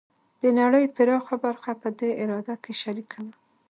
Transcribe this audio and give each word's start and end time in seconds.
د 0.41 0.43
نړۍ 0.59 0.85
پراخه 0.95 1.35
برخه 1.45 1.71
په 1.81 1.89
دې 1.99 2.09
اراده 2.21 2.55
کې 2.63 2.73
شریکه 2.81 3.19
وه. 3.25 3.33